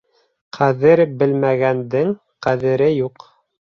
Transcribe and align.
Ҡәҙер 0.57 1.03
белмәгәндең 1.21 2.13
ҡәҙере 2.49 2.93
юҡ. 2.99 3.33